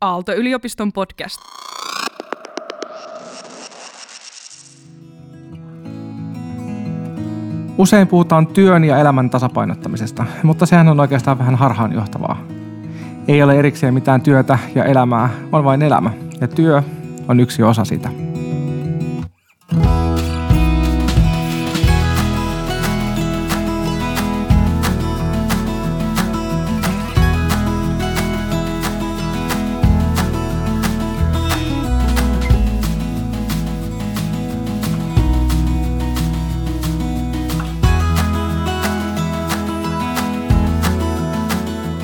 [0.00, 1.40] Aalto-yliopiston podcast.
[7.78, 12.46] Usein puhutaan työn ja elämän tasapainottamisesta, mutta sehän on oikeastaan vähän harhaanjohtavaa.
[13.28, 16.10] Ei ole erikseen mitään työtä ja elämää, on vain elämä,
[16.40, 16.82] ja työ
[17.28, 18.25] on yksi osa sitä.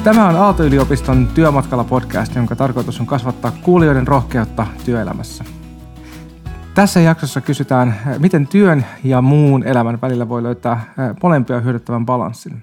[0.05, 5.45] Tämä on Aalto-yliopiston Työmatkalla podcast, jonka tarkoitus on kasvattaa kuulijoiden rohkeutta työelämässä.
[6.75, 12.63] Tässä jaksossa kysytään, miten työn ja muun elämän välillä voi löytää molempia hyödyttävän balanssin.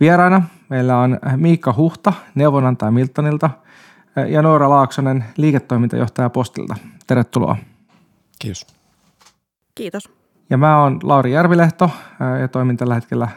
[0.00, 3.50] Vieraana meillä on Miikka Huhta neuvonantaja Miltonilta
[4.28, 6.74] ja Noora Laaksonen liiketoimintajohtaja Postilta.
[7.06, 7.56] Tervetuloa.
[8.38, 8.66] Kiitos.
[9.74, 10.19] Kiitos.
[10.50, 11.90] Ja mä oon Lauri Järvilehto
[12.40, 13.28] ja toimin tällä hetkellä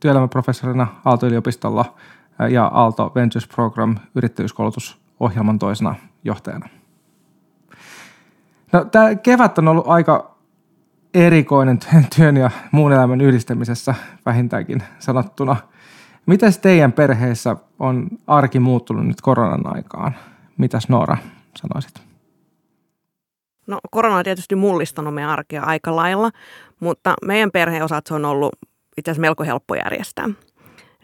[0.00, 1.94] työelämäprofessorina Aalto-yliopistolla
[2.50, 5.94] ja Aalto Ventures Program yrittäjyyskoulutusohjelman toisena
[6.24, 6.68] johtajana.
[8.72, 10.36] No, tämä kevät on ollut aika
[11.14, 11.78] erikoinen
[12.16, 13.94] työn ja muun elämän yhdistämisessä
[14.26, 15.56] vähintäänkin sanottuna.
[16.26, 20.14] Miten teidän perheessä on arki muuttunut nyt koronan aikaan?
[20.56, 21.16] Mitäs Noora
[21.56, 22.06] sanoisit?
[23.66, 26.30] No korona on tietysti mullistanut meidän arkea aika lailla,
[26.80, 28.52] mutta meidän perheen osat se on ollut
[28.96, 30.28] itse asiassa melko helppo järjestää.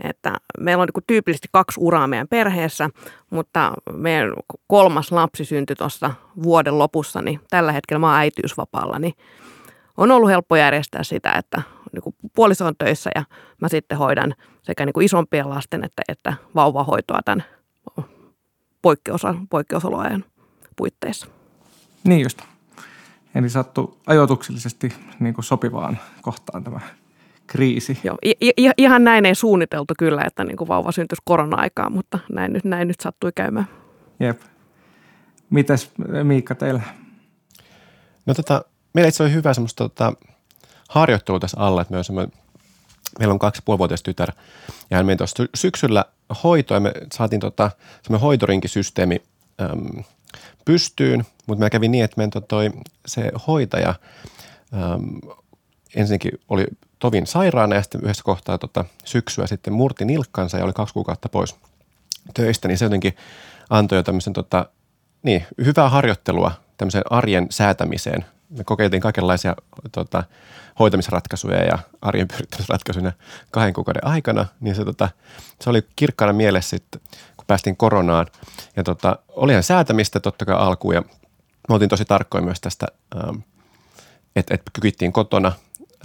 [0.05, 2.91] Että meillä on niin tyypillisesti kaksi uraa meidän perheessä,
[3.31, 4.33] mutta meidän
[4.67, 9.15] kolmas lapsi syntyi tuossa vuoden lopussa, niin tällä hetkellä mä oon äitiysvapaalla, niin
[9.97, 13.25] on ollut helppo järjestää sitä, että niin kuin puoliso on töissä ja
[13.61, 17.45] mä sitten hoidan sekä niin kuin isompien lasten että, että vauvahoitoa tämän
[18.83, 20.25] poikkeusa, poikkeusoloajan
[20.77, 21.27] puitteissa.
[22.05, 22.52] Niin just.
[23.35, 26.81] Eli sattu ajoituksellisesti niin kuin sopivaan kohtaan tämä
[27.47, 27.99] kriisi.
[28.05, 32.19] Joo, i- i- ihan näin ei suunniteltu kyllä, että niin kuin vauva syntyisi korona-aikaan, mutta
[32.33, 33.69] näin nyt, näin nyt sattui käymään.
[34.21, 34.41] Jep.
[35.51, 35.91] Mitäs
[36.23, 36.83] Miikka teillä?
[38.27, 40.13] No tota, meillä itse oli hyvä semmoista tota,
[40.89, 42.29] harjoittelua tässä alla, että me
[43.19, 44.33] meillä on kaksi puolivuotias tytär
[44.91, 46.05] ja hän meni tuossa syksyllä
[46.45, 47.71] hoitoa ja me saatiin tota,
[48.03, 49.23] semmoinen hoitorinkisysteemi
[49.61, 50.05] äm,
[50.65, 52.71] pystyyn, mutta mä kävin niin, että meidän toi,
[53.07, 53.95] se hoitaja
[54.75, 55.21] äm,
[55.95, 56.67] ensinnäkin oli
[56.99, 61.29] tovin sairaana ja sitten yhdessä kohtaa tota, syksyä sitten murti nilkkansa ja oli kaksi kuukautta
[61.29, 61.57] pois
[62.35, 63.17] töistä, niin se jotenkin
[63.71, 64.67] antoi jo tämmöisen tota,
[65.23, 68.25] niin, hyvää harjoittelua tämmöiseen arjen säätämiseen.
[68.51, 69.57] Me kokeiltiin kaikenlaisia
[69.93, 70.25] tota,
[70.79, 73.13] hoitamisratkaisuja ja arjen pyrittämisratkaisuja
[73.51, 75.09] kahden kuukauden aikana, niin se, tota,
[75.61, 77.01] se oli kirkkaana mielessä sitten,
[77.37, 78.27] kun päästiin koronaan.
[78.77, 81.03] Ja tota, olihan säätämistä totta kai alkuun ja
[81.69, 82.87] me oltiin tosi tarkkoja myös tästä,
[83.17, 83.37] ähm,
[84.37, 85.53] että et kykittiin kotona.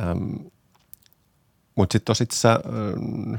[0.01, 0.35] Ähm,
[1.75, 3.35] Mutta sitten tosiaan ähm,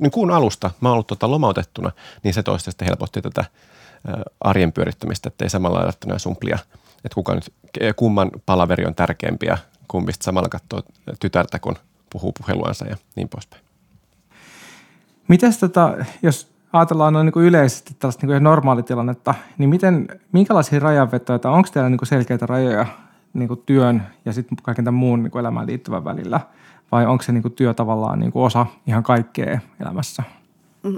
[0.00, 3.46] niin kuun alusta mä oon ollut tota lomautettuna, niin se toista sitten helpotti tätä äh,
[4.40, 6.58] arjen pyörittämistä, että ei samalla lailla sumplia,
[7.04, 7.52] että kuka nyt,
[7.96, 9.58] kumman palaveri on tärkeämpi ja
[9.88, 10.82] kumbista samalla katsoo
[11.20, 11.76] tytärtä, kun
[12.10, 13.62] puhuu puheluansa ja niin poispäin.
[15.28, 21.38] Mitäs tota, jos ajatellaan noin niin yleisesti tällaista niin kuin normaalitilannetta, niin miten, minkälaisia rajanvetoja,
[21.38, 22.86] tai onko teillä niin selkeitä rajoja
[23.34, 26.40] niin kuin työn ja sitten kaiken tämän muun niin kuin elämään liittyvän välillä?
[26.92, 30.22] Vai onko se niin kuin työ tavallaan niin kuin osa ihan kaikkea elämässä?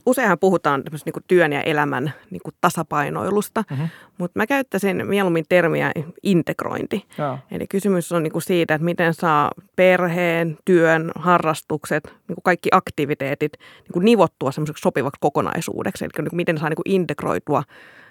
[0.07, 3.89] Useinhan puhutaan niin kuin työn ja elämän niin kuin tasapainoilusta, mm-hmm.
[4.19, 7.07] mutta mä käyttäisin mieluummin termiä integrointi.
[7.19, 7.39] Joo.
[7.51, 12.69] Eli kysymys on niin kuin siitä, että miten saa perheen, työn, harrastukset, niin kuin kaikki
[12.73, 16.05] aktiviteetit niin kuin nivottua semmoiseksi sopivaksi kokonaisuudeksi.
[16.05, 17.63] Eli niin kuin miten saa niin kuin integroitua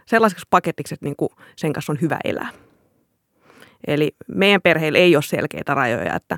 [0.05, 2.49] sellaiseksi paketiksi, että niin kuin sen kanssa on hyvä elää.
[3.87, 6.37] Eli meidän perheillä ei ole selkeitä rajoja, että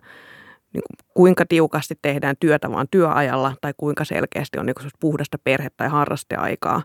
[0.74, 5.38] niin kuin, kuinka tiukasti tehdään työtä vaan työajalla tai kuinka selkeästi on niin kuin puhdasta
[5.44, 6.84] perhe- tai harrasteaikaa,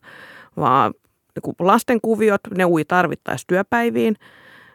[0.56, 0.94] vaan
[1.34, 4.16] niin kuin lasten kuviot, ne ui tarvittaisiin työpäiviin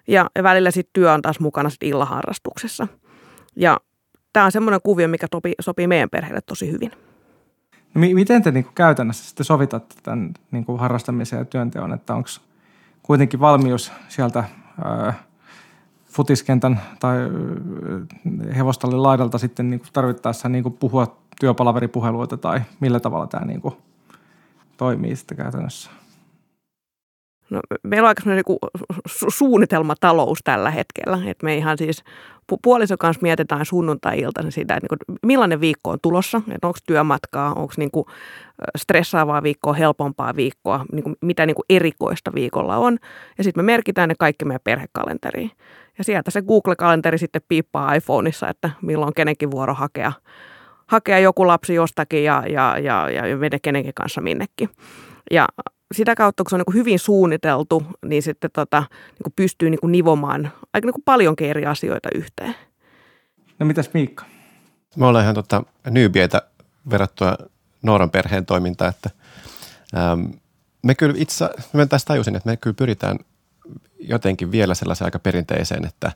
[0.07, 2.88] ja, välillä sitten työ on taas mukana sitten illaharrastuksessa.
[3.55, 3.79] Ja
[4.33, 6.91] tämä on semmoinen kuvio, mikä topi, sopii meidän perheelle tosi hyvin.
[7.93, 12.15] No, miten te niin kuin käytännössä sitten sovitatte tämän niin kuin harrastamisen ja työnteon, että
[12.15, 12.29] onko
[13.03, 14.43] kuitenkin valmius sieltä
[14.83, 15.13] ää,
[16.13, 17.18] futiskentän tai
[18.57, 23.62] hevostallin laidalta sitten niin tarvittaessa niin puhua työpalaveripuheluita tai millä tavalla tämä niin
[24.77, 25.92] toimii sitten käytännössä?
[27.50, 28.60] No, meillä on aika niin
[29.10, 31.19] su- suunnitelmatalous tällä hetkellä.
[31.25, 32.04] Et me ihan siis
[32.63, 37.74] puolison kanssa mietitään sunnuntai-iltana sitä, että niin millainen viikko on tulossa, että onko työmatkaa, onko
[37.77, 38.06] niin kuin
[38.77, 42.98] stressaavaa viikkoa, helpompaa viikkoa, niin kuin, mitä niin kuin erikoista viikolla on.
[43.38, 45.51] Ja sitten me merkitään ne kaikki meidän perhekalenteriin.
[45.97, 50.11] Ja sieltä se Google-kalenteri sitten piippaa iPhoneissa, että milloin kenenkin vuoro hakea,
[50.87, 54.69] hakea joku lapsi jostakin ja, ja, ja, ja mene kenenkin kanssa minnekin.
[55.31, 55.47] Ja
[55.93, 59.79] sitä kautta, kun se on niin hyvin suunniteltu, niin sitten tota, niin kuin pystyy niin
[59.79, 62.55] kuin nivomaan aika niin kuin paljonkin eri asioita yhteen.
[63.59, 64.25] No mitäs Miikka?
[64.95, 66.41] Me ollaan ihan tota, nyybiitä
[66.89, 67.37] verrattuna
[67.81, 69.09] Nooran perheen toimintaan, että
[69.97, 70.25] ähm,
[70.83, 73.19] me kyllä itse, mä tässä tajusin, että me kyllä pyritään
[74.00, 76.12] jotenkin vielä sellaiseen aika perinteiseen, että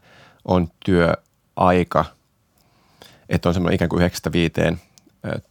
[0.46, 2.06] on työaika,
[3.30, 4.12] että on semmoinen ikään kuin
[4.74, 4.78] 9-5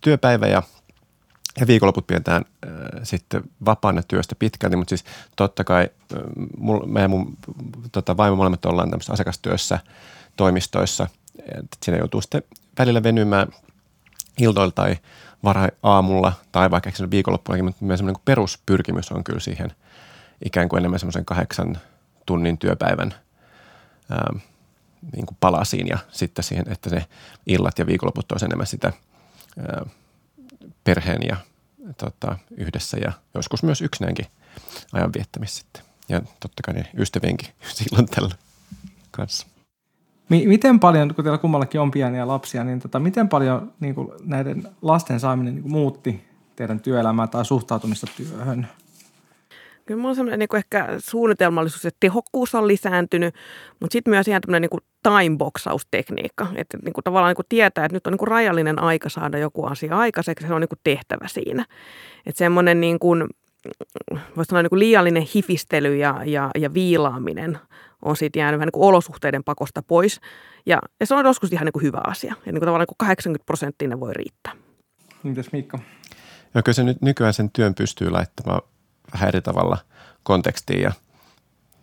[0.01, 0.63] työpäivä ja
[1.61, 2.73] ja viikonloput pidetään äh,
[3.03, 5.05] sitten vapaana työstä pitkälti, mutta siis
[5.37, 6.21] totta kai äh,
[6.59, 7.37] mul, mä ja mun
[7.93, 9.79] tota, vaimo molemmat ollaan tämmöisessä asiakastyössä
[10.37, 11.07] toimistoissa.
[11.39, 12.43] Et siinä joutuu sitten
[12.79, 13.49] välillä venymään
[14.39, 14.97] iltoilla tai
[15.45, 19.73] varhain aamulla tai vaikka viikonloppunakin, mutta myös semmoinen peruspyrkimys on kyllä siihen
[20.45, 21.79] ikään kuin enemmän semmoisen kahdeksan
[22.27, 23.15] tunnin työpäivän
[24.11, 24.33] ää,
[25.13, 27.05] niin kuin palasiin ja sitten siihen, että se
[27.47, 28.93] illat ja viikonloput olisi enemmän sitä
[29.59, 29.87] ää,
[30.85, 31.37] perheen ja
[31.99, 34.27] tota, yhdessä ja joskus myös yksinäänkin
[34.93, 35.83] ajan viettämistä sitten.
[36.09, 38.35] Ja totta kai ne ystävienkin silloin tällä
[39.11, 39.47] kanssa.
[40.29, 44.69] Miten paljon, kun teillä kummallakin on pieniä lapsia, niin tota, miten paljon niin kuin näiden
[44.83, 46.25] lasten saaminen niin kuin muutti
[46.57, 48.69] teidän työelämää tai suhtautumista työhön?
[49.87, 53.35] Kyllä mulla on semmoinen niin ehkä suunnitelmallisuus ja tehokkuus on lisääntynyt,
[53.81, 57.97] mutta sitten myös ihan tämmöinen niin timeboxaustekniikka, että niin kuin tavallaan niin kuin tietää, että
[57.97, 60.79] nyt on niin kuin rajallinen aika saada joku asia aikaiseksi ja se on niin kuin
[60.85, 61.65] tehtävä siinä.
[62.27, 63.25] Että semmoinen niin kuin,
[64.37, 67.59] voisi sanoa niin kuin liiallinen hifistely ja, ja, ja viilaaminen
[68.03, 70.21] on sitten jäänyt vähän niin kuin olosuhteiden pakosta pois.
[70.67, 72.35] Ja, ja se on joskus ihan niin kuin hyvä asia.
[72.47, 74.53] Ja niin kuin tavallaan niin kuin 80 prosenttia ne voi riittää.
[75.23, 75.79] Mitäs Mikko?
[76.55, 78.63] Joo, kyllä se nyt nykyään sen työn pystyy laittamaan
[79.13, 79.79] vähän eri tavalla
[80.23, 80.93] kontekstiin ja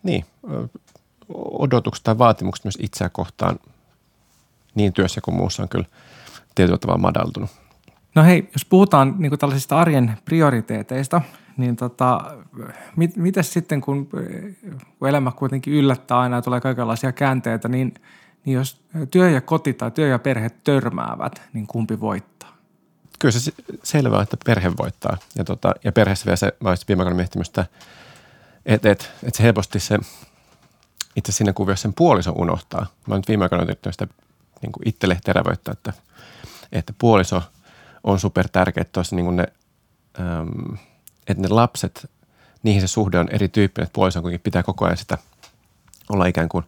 [0.02, 0.24] niin,
[1.34, 3.58] odotukset tai vaatimukset myös itseä kohtaan
[4.74, 5.84] niin työssä kuin muussa on kyllä
[6.54, 7.50] tietyllä tavalla madaltunut.
[8.14, 11.20] No hei, jos puhutaan niin tällaisista arjen prioriteeteista,
[11.56, 12.20] niin tota,
[12.96, 14.08] mit, miten sitten, kun,
[14.98, 17.94] kun elämä kuitenkin yllättää aina ja tulee kaikenlaisia käänteitä, niin,
[18.44, 18.80] niin jos
[19.10, 22.33] työ ja koti tai työ ja perhe törmäävät, niin kumpi voittaa?
[23.24, 25.16] Kyllä se selvää, että perhe voittaa.
[25.36, 27.46] Ja, tota, ja perheessä vielä se, mä viime aikoina miettinyt
[28.66, 29.98] että et, et se helposti se,
[31.16, 32.86] itse siinä kuviossa sen puoliso unohtaa.
[33.06, 34.06] Mä nyt viime aikoina yrittänyt sitä
[34.62, 35.92] niin kuin itselle terävöittää, että,
[36.72, 37.42] että puoliso
[38.02, 39.46] on super tärkeä, että, niin ne,
[40.20, 40.76] äm,
[41.26, 42.10] että ne lapset,
[42.62, 45.18] niihin se suhde on erityyppinen, että puoliso kuitenkin pitää koko ajan sitä
[46.08, 46.64] olla ikään kuin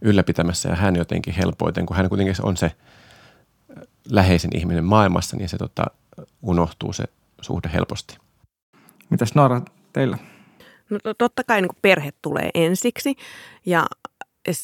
[0.00, 2.72] ylläpitämässä ja hän jotenkin helpoiten, kun hän kuitenkin on se
[4.08, 5.84] läheisin ihminen maailmassa, niin se tota,
[6.42, 7.04] unohtuu se
[7.40, 8.18] suhde helposti.
[9.10, 9.60] Mitäs Noora
[9.92, 10.18] teillä?
[10.90, 13.14] No totta kai niin perhe tulee ensiksi
[13.66, 13.86] ja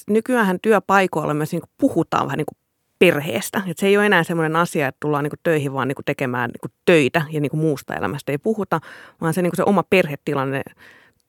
[0.06, 2.58] nykyään työpaikoilla myös niin puhutaan vähän niin kuin
[2.98, 3.62] perheestä.
[3.66, 6.72] Et se ei ole enää semmoinen asia, että tullaan niin töihin vaan niin tekemään niin
[6.84, 8.80] töitä ja niin muusta elämästä ei puhuta,
[9.20, 10.62] vaan se, niin se oma perhetilanne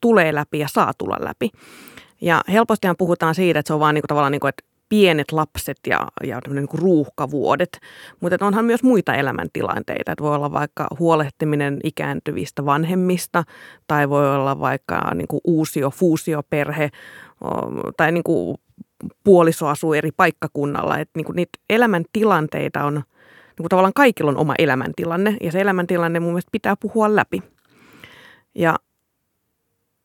[0.02, 1.50] tulee läpi ja saa tulla läpi.
[2.22, 5.32] Ja helpostihan puhutaan siitä, että se on vaan niin kuin, tavallaan niin kuin, että pienet
[5.32, 7.80] lapset ja, ja niin kuin ruuhkavuodet,
[8.20, 10.12] mutta onhan myös muita elämäntilanteita.
[10.12, 13.44] Että voi olla vaikka huolehtiminen ikääntyvistä vanhemmista
[13.88, 16.90] tai voi olla vaikka niin kuin uusio, fuusioperhe
[17.98, 18.58] tai niin kuin
[19.24, 21.00] puoliso asuu eri paikkakunnalla.
[21.00, 23.04] Että niin kuin niitä elämäntilanteita on, niin
[23.58, 27.44] kuin tavallaan kaikilla on oma elämäntilanne ja se elämäntilanne mun mielestä pitää puhua läpi.
[28.56, 28.76] Ja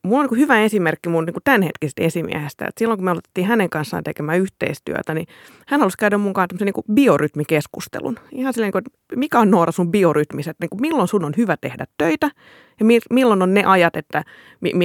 [0.03, 2.65] mulla on niin hyvä esimerkki mun niin tämänhetkisestä esimiehestä.
[2.65, 5.27] Että silloin kun me aloitettiin hänen kanssaan tekemään yhteistyötä, niin
[5.67, 8.19] hän halusi käydä mukaan tämmöisen niin biorytmikeskustelun.
[8.31, 11.57] Ihan silleen, niin että mikä on Noora sun biorytmiset, niin kuin milloin sun on hyvä
[11.57, 12.31] tehdä töitä
[12.79, 14.23] ja milloin on ne ajat, että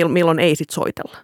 [0.09, 1.17] milloin ei sit soitella.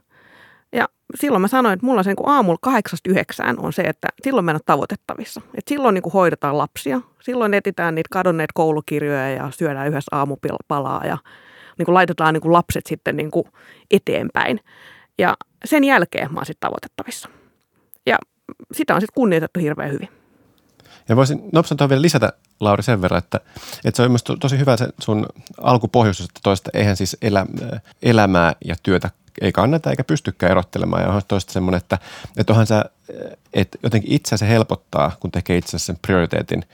[0.73, 4.45] Ja silloin mä sanoin, että mulla se niin aamulla kahdeksasta yhdeksään on se, että silloin
[4.45, 5.41] mennä tavoitettavissa.
[5.45, 11.07] Että silloin niin kuin hoidetaan lapsia, silloin etitään niitä kadonneet koulukirjoja ja syödään yhdessä aamupalaa
[11.07, 11.19] ja
[11.78, 13.45] niin kuin laitetaan niin kuin lapset sitten niin kuin
[13.90, 14.61] eteenpäin.
[15.19, 17.28] Ja sen jälkeen mä oon sitten tavoitettavissa.
[18.07, 18.16] Ja
[18.73, 20.09] sitä on sitten kunnioitettu hirveän hyvin.
[21.09, 23.40] Ja voisin nopsaan vielä lisätä, Lauri, sen verran, että,
[23.85, 25.26] että se on myös tosi hyvä se sun
[25.62, 27.47] alkupohjuus, että toista eihän siis elä,
[28.02, 31.02] elämää ja työtä ei kannata eikä pystykään erottelemaan.
[31.02, 31.99] Ja on toista semmoinen, että,
[32.37, 32.85] että onhan sä,
[33.52, 36.64] että jotenkin itse se helpottaa, kun tekee itse sen prioriteetin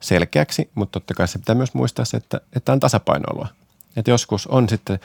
[0.00, 3.48] selkeäksi, mutta totta kai se pitää myös muistaa se, että, että on tasapainoilua.
[4.00, 5.00] Että joskus on sitten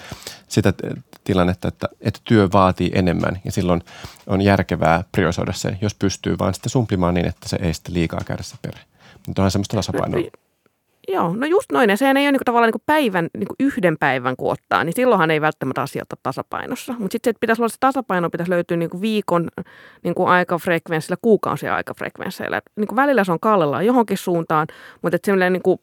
[0.47, 0.73] sitä
[1.23, 3.83] tilannetta, että, että työ vaatii enemmän ja silloin
[4.27, 8.21] on järkevää priorisoida se, jos pystyy vaan sitten sumplimaan niin, että se ei sitten liikaa
[8.25, 8.81] käydä se perhe.
[9.27, 10.21] Mutta onhan semmoista tasapainoa.
[11.07, 11.89] Joo, no just noin.
[11.89, 14.51] Ja sehän ei ole niin kuin, tavallaan niin kuin päivän, niin kuin yhden päivän kun
[14.51, 16.93] ottaa, niin silloinhan ei välttämättä asiat ole tasapainossa.
[16.99, 19.47] Mutta sitten se, pitäisi olla se tasapaino, pitäisi löytyä niin kuin viikon
[20.03, 22.61] niin kuin aikafrekvenssillä, kuukausien aikafrekvensseillä.
[22.75, 24.67] Niin kuin välillä se on kallellaan johonkin suuntaan,
[25.01, 25.79] mutta että niin kuin,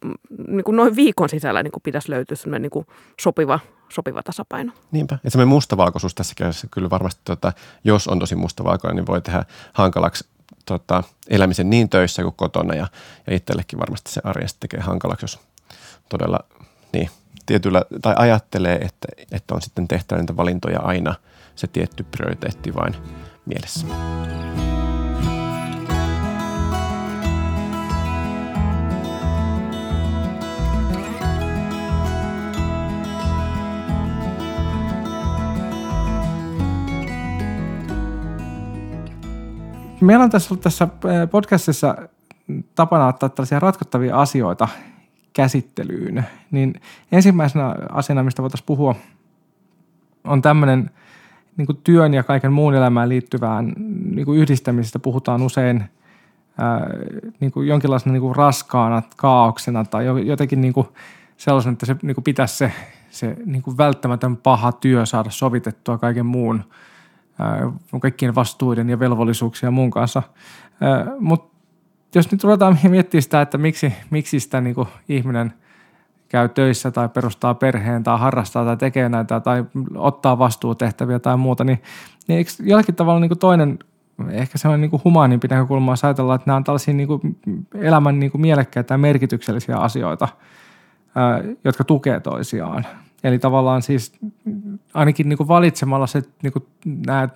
[0.49, 2.87] niin kuin noin viikon sisällä niin kuin pitäisi löytyä sellainen niin kuin
[3.21, 4.73] sopiva, sopiva tasapaino.
[4.91, 5.19] Niinpä.
[5.25, 7.53] Ja semmoinen mustavalkoisuus tässä kädessä kyllä varmasti, tota,
[7.85, 10.25] jos on tosi mustavalkoinen, niin voi tehdä hankalaksi
[10.67, 12.87] tota, elämisen niin töissä kuin kotona ja,
[13.27, 15.41] ja itsellekin varmasti se arjesta tekee hankalaksi, jos
[16.09, 16.39] todella
[16.93, 17.11] niin,
[17.47, 21.15] tietyllä, tai ajattelee, että, että on sitten tehtävä niitä valintoja aina
[21.57, 22.95] se tietty prioriteetti vain
[23.47, 23.87] mielessä.
[40.03, 40.89] Meillä on tässä tässä
[41.31, 41.97] podcastissa
[42.75, 44.69] tapana ottaa tällaisia ratkottavia asioita
[45.33, 46.27] käsittelyyn.
[46.51, 46.81] Niin
[47.13, 48.95] ensimmäisenä asiana, mistä voitaisiin puhua,
[50.25, 50.91] on tämmöinen
[51.57, 53.73] niin kuin työn ja kaiken muun elämään liittyvään
[54.15, 55.85] niin kuin yhdistämisestä puhutaan usein
[56.59, 56.87] ää,
[57.41, 60.89] niin kuin jonkinlaisena niin kuin raskaana kaauksena tai jotenkin niin kuin
[61.37, 62.73] sellaisen, että se niin kuin pitäisi se,
[63.11, 66.65] se niin kuin välttämätön paha työ saada sovitettua kaiken muun–
[68.01, 70.23] kaikkien vastuuden ja velvollisuuksia muun kanssa.
[71.19, 71.59] Mutta
[72.15, 75.53] jos nyt ruvetaan miettimään sitä, että miksi, miksi sitä niin kuin ihminen
[76.29, 81.65] käy töissä tai perustaa perheen tai harrastaa tai tekee näitä tai ottaa vastuutehtäviä tai muuta,
[81.65, 81.83] niin,
[82.29, 83.79] niin eikö jollakin tavalla niin kuin toinen
[84.31, 87.39] ehkä se on niin kuin humaanimpi näkökulma, jos ajatellaan, että nämä on tällaisia niin kuin
[87.75, 90.29] elämän niin kuin mielekkäitä ja merkityksellisiä asioita,
[91.65, 92.87] jotka tukee toisiaan.
[93.25, 94.13] Eli tavallaan siis
[94.95, 96.67] ainakin niin kuin valitsemalla se, niin kuin
[97.07, 97.29] nämä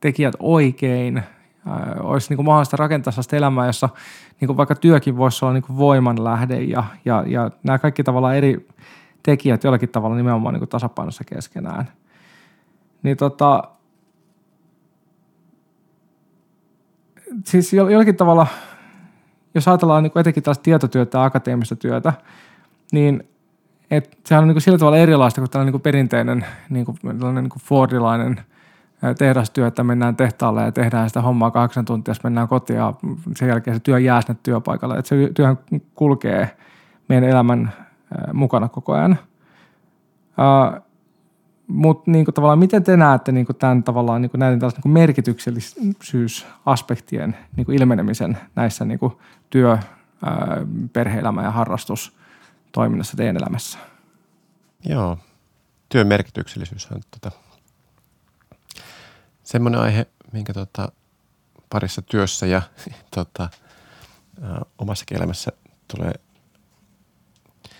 [0.00, 1.22] tekijät oikein,
[1.66, 3.88] ää, olisi niin kuin mahdollista rakentaa sellaista elämää, jossa
[4.40, 8.36] niin kuin vaikka työkin voisi olla niin kuin voimanlähde ja, ja, ja nämä kaikki tavallaan
[8.36, 8.68] eri
[9.22, 11.88] tekijät jollakin tavalla nimenomaan niin kuin tasapainossa keskenään.
[13.02, 13.62] Niin tota,
[17.44, 18.46] siis jollakin tavalla,
[19.54, 22.12] jos ajatellaan niin kuin etenkin tällaista tietotyötä ja akateemista työtä,
[22.92, 23.28] niin
[23.96, 26.98] et sehän on niin kuin sillä tavalla erilaista kuin tällainen niin kuin perinteinen niin kuin,
[27.02, 28.40] niin kuin Fordilainen
[29.18, 32.94] tehdastyö, että mennään tehtaalle ja tehdään sitä hommaa kahdeksan tuntia, mennään kotiin ja
[33.36, 34.98] sen jälkeen se työ jää sinne työpaikalle.
[34.98, 35.58] Et se työhän
[35.94, 36.56] kulkee
[37.08, 37.72] meidän elämän
[38.32, 39.18] mukana koko ajan.
[41.66, 47.36] Mutta niin tavallaan miten te näette niin kuin tämän tavallaan niin kuin näiden niin merkityksellisyysaspektien
[47.56, 49.12] niin kuin ilmenemisen näissä niin kuin
[49.50, 49.78] työ,
[50.92, 52.16] perhe-elämä ja harrastus
[52.74, 53.78] toiminnassa teidän elämässä?
[54.84, 55.18] Joo,
[55.88, 57.38] työn merkityksellisyys on tota,
[59.42, 60.92] semmoinen aihe, minkä tota,
[61.70, 62.62] parissa työssä ja
[63.14, 63.48] tota,
[64.42, 65.52] ä, omassakin elämässä
[65.96, 66.12] tulee,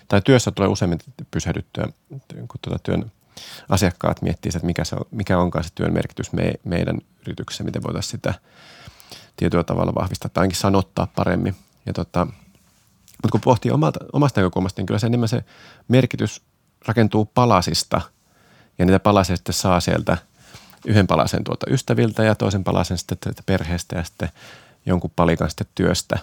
[0.07, 0.99] tai työssä tulee useimmin
[1.31, 1.87] pysähdyttyä,
[2.37, 3.11] kun tota työn
[3.69, 7.83] asiakkaat miettii, että mikä, se on, mikä onkaan se työn merkitys me, meidän yrityksessä, miten
[7.83, 8.33] voitaisiin sitä
[9.35, 11.55] tietyllä tavalla vahvistaa tai ainakin sanottaa paremmin.
[11.85, 12.27] Ja tota,
[13.23, 15.43] mutta kun pohtii omalta, omasta näkökulmasta, niin kyllä se enemmän se
[15.87, 16.41] merkitys
[16.87, 18.01] rakentuu palasista
[18.79, 20.17] ja niitä palasia sitten saa sieltä
[20.85, 24.29] yhden palasen tuolta ystäviltä ja toisen palasen sitten perheestä ja sitten
[24.85, 26.19] jonkun palikan sitten työstä.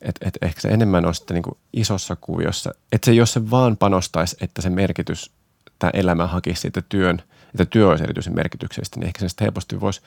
[0.00, 3.50] Et, et ehkä se enemmän on sitten niin kuin isossa kuviossa, että se jos se
[3.50, 5.30] vaan panostaisi, että se merkitys,
[5.78, 9.80] tämä elämä hakisi siitä työn, että työ olisi erityisen merkityksellistä, niin ehkä se sitten helposti
[9.80, 10.00] voisi,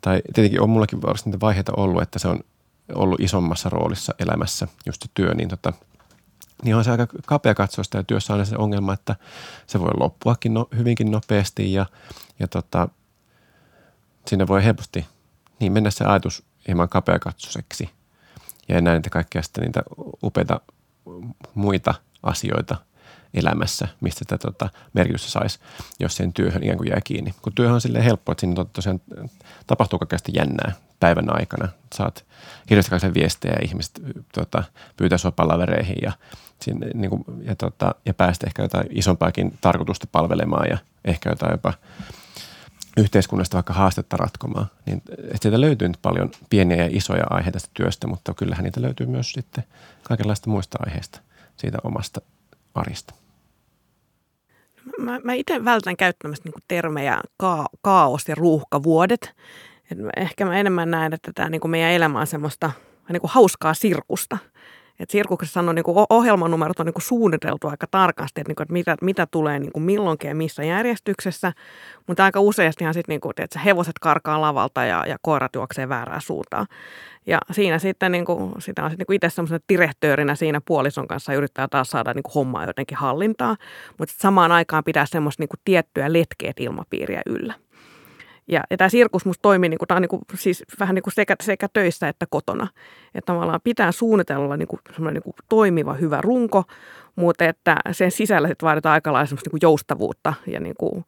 [0.00, 2.40] tai tietenkin on mullakin varsin niitä vaiheita ollut, että se on
[2.92, 5.72] ollut isommassa roolissa elämässä, just se työ, niin, tota,
[6.62, 9.16] niin on se aika kapea katsoista ja työssä on se ongelma, että
[9.66, 11.86] se voi loppuakin no, hyvinkin nopeasti ja,
[12.38, 12.88] ja tota,
[14.26, 15.06] siinä voi helposti
[15.60, 17.90] niin mennä se ajatus hieman kapeakatsoiseksi
[18.68, 19.82] ja enää niitä kaikkea sitten niitä
[20.22, 20.60] upeita
[21.54, 22.76] muita asioita
[23.34, 25.58] elämässä, mistä sitä tota, merkitystä saisi,
[26.00, 27.34] jos sen työhön ikään kuin jää kiinni.
[27.42, 29.00] Kun työhön on silleen helppo, että siinä tosiaan
[29.66, 31.68] tapahtuu kaikesta jännää päivän aikana.
[31.94, 32.24] Saat
[32.70, 34.02] hirveästi viestejä ja ihmiset
[34.34, 34.64] tota,
[34.96, 36.12] pyytää sinua palavereihin ja,
[36.62, 41.52] sinne, niin kuin, ja, tota, ja päästä ehkä jotain isompaakin tarkoitusta palvelemaan ja ehkä jotain
[41.52, 41.74] jopa
[42.96, 44.66] yhteiskunnasta vaikka haastetta ratkomaan.
[44.86, 48.82] Niin, että sieltä löytyy nyt paljon pieniä ja isoja aiheita tästä työstä, mutta kyllähän niitä
[48.82, 49.64] löytyy myös sitten
[50.02, 51.20] kaikenlaista muista aiheista
[51.56, 52.20] siitä omasta
[52.74, 53.14] arjesta.
[54.98, 59.34] Mä, mä itse vältän käyttämästä niin termejä ka- kaos ja ruuhkavuodet.
[59.90, 62.70] Et ehkä mä enemmän näen, että tämä niin meidän elämä on semmoista
[63.12, 64.38] niin hauskaa sirkusta.
[65.00, 68.64] Et sirkuksessa on niin kuin ohjelmanumerot on niin kuin suunniteltu aika tarkasti, että, niin kuin,
[68.64, 71.52] että mitä, mitä tulee niin kuin milloinkin ja missä järjestyksessä.
[72.06, 76.20] Mutta aika useastihan sitten niin kuin, että hevoset karkaa lavalta ja, ja koirat juoksee väärää
[76.20, 76.66] suuntaan.
[77.26, 81.34] Ja siinä sitten niin kuin, sitä on sitten niin itse semmoisena direktöörinä siinä puolison kanssa
[81.34, 83.56] yrittää taas saada niin kuin hommaa jotenkin hallintaa.
[83.98, 87.54] Mutta samaan aikaan pitää semmoista niin kuin tiettyä letkeet ilmapiiriä yllä.
[88.48, 91.02] Ja, ja tämä sirkus musta toimii, niin kuin, tämä on niin kuin, siis vähän niin
[91.02, 92.68] kuin sekä, sekä töissä että kotona.
[93.14, 94.80] Että tavallaan pitää suunnitella niin kuin,
[95.12, 96.64] niin kuin toimiva, hyvä runko,
[97.16, 101.04] mutta että sen sisällä sitten vaaditaan aika lailla niin kuin joustavuutta ja niin kuin,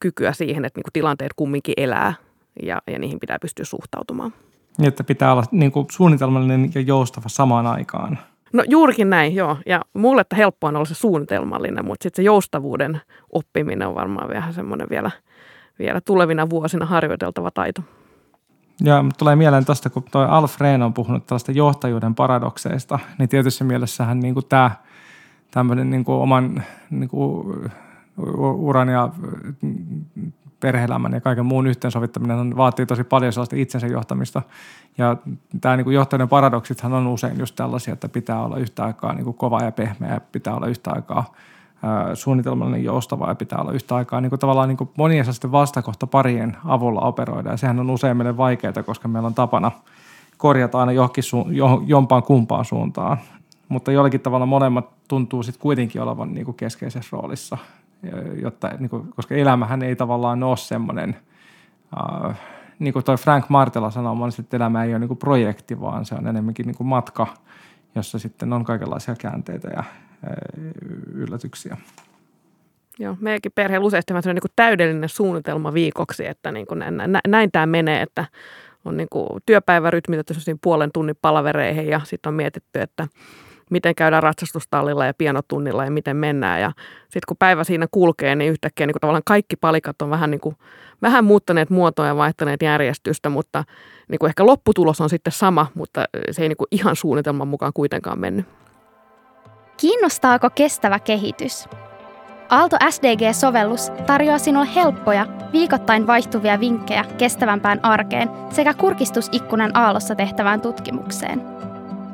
[0.00, 2.14] kykyä siihen, että niin kuin tilanteet kumminkin elää
[2.62, 4.32] ja, ja niihin pitää pystyä suhtautumaan.
[4.78, 8.18] Niin, että pitää olla niin kuin suunnitelmallinen ja joustava samaan aikaan.
[8.52, 9.56] No juurikin näin, joo.
[9.66, 13.00] Ja mulle että helppo on olla se suunnitelmallinen, mutta sitten se joustavuuden
[13.32, 15.10] oppiminen on varmaan vähän semmoinen vielä–
[15.78, 17.82] vielä tulevina vuosina harjoiteltava taito.
[18.80, 23.64] Ja tulee mieleen tuosta, kun tuo Alf Rehn on puhunut tällaista johtajuuden paradokseista, niin tietysti
[23.64, 24.70] mielessähän niin tämä
[25.50, 27.70] tämmöinen niin kuin oman niin kuin
[28.56, 29.08] uran ja
[30.60, 34.42] perheelämän ja kaiken muun yhteensovittaminen on, vaatii tosi paljon sellaista itsensä johtamista.
[34.98, 35.16] Ja
[35.60, 39.24] tämä niin kuin johtajuuden paradoksithan on usein just tällaisia, että pitää olla yhtä aikaa niin
[39.24, 41.24] kuin kova ja pehmeä ja pitää olla yhtä aikaa–
[42.14, 47.00] suunnitelmallinen joustava ja pitää olla yhtä aikaa niin kuin tavallaan niin monien vastakohta parien avulla
[47.00, 47.50] operoida.
[47.50, 49.72] Ja sehän on usein meille vaikeaa, koska meillä on tapana
[50.36, 53.18] korjata aina johonkin su- jompaan kumpaan suuntaan.
[53.68, 57.58] Mutta jollakin tavalla molemmat tuntuu sitten kuitenkin olevan niin kuin keskeisessä roolissa,
[58.42, 61.16] jotta, niin kuin, koska elämähän ei tavallaan ole semmoinen,
[62.28, 62.38] äh,
[62.78, 66.14] niin kuin toi Frank Martela sanoo, että elämä ei ole niin kuin projekti, vaan se
[66.14, 67.26] on enemmänkin niin kuin matka,
[67.94, 69.84] jossa sitten on kaikenlaisia käänteitä ja
[71.14, 71.76] yllätyksiä.
[72.98, 77.52] Joo, meidänkin perheellä useasti on niin täydellinen suunnitelma viikoksi, että niin kuin näin, näin, näin
[77.52, 78.24] tämä menee, että
[78.84, 83.08] on niin kuin työpäivä rytmitetty puolen tunnin palavereihin ja sitten on mietitty, että
[83.70, 86.60] miten käydään ratsastustallilla ja pianotunnilla ja miten mennään.
[86.60, 86.72] Ja
[87.02, 90.40] sitten kun päivä siinä kulkee, niin yhtäkkiä niin kuin tavallaan kaikki palikat on vähän, niin
[90.40, 90.56] kuin,
[91.02, 93.64] vähän muuttaneet muotoa ja vaihtaneet järjestystä, mutta
[94.08, 97.72] niin kuin ehkä lopputulos on sitten sama, mutta se ei niin kuin ihan suunnitelman mukaan
[97.74, 98.46] kuitenkaan mennyt.
[99.80, 101.68] Kiinnostaako kestävä kehitys?
[102.48, 111.42] Aalto SDG-sovellus tarjoaa sinulle helppoja, viikoittain vaihtuvia vinkkejä kestävämpään arkeen sekä kurkistusikkunan Aallossa tehtävään tutkimukseen.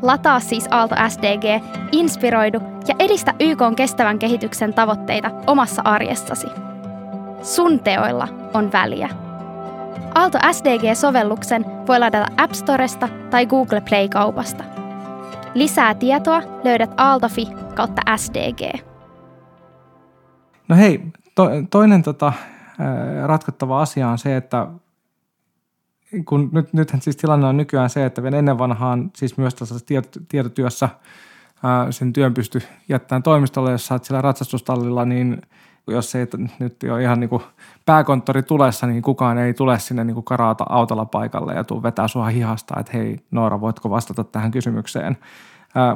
[0.03, 6.47] Lataa siis Aalto SDG, inspiroidu ja edistä YK kestävän kehityksen tavoitteita omassa arjessasi.
[7.43, 9.09] Sun teoilla on väliä.
[10.15, 14.84] Aalto SDG-sovelluksen voi ladata App Storesta tai Google Play-kaupasta.
[15.55, 18.85] Lisää tietoa löydät aaltofi kautta SDG.
[20.69, 21.01] No hei,
[21.35, 22.33] to, toinen tota,
[23.27, 24.67] ratkottava asia on se, että
[26.25, 29.75] kun nyt, nythän siis tilanne on nykyään se, että vielä ennen vanhaan siis myös tässä
[30.29, 30.89] tietotyössä
[31.63, 35.43] ää, sen työn pysty jättämään toimistolle, jos sä oot siellä ratsastustallilla, niin
[35.87, 36.27] jos ei
[36.59, 37.43] nyt ole ihan niin kuin
[37.87, 42.09] pääkonttori tulessa, niin kukaan ei tule sinne niin kuin karaata autolla paikalle ja tuu vetää
[42.09, 45.17] sua hihasta, että hei Noora, voitko vastata tähän kysymykseen.